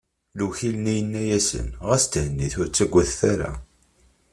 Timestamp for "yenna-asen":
0.97-1.67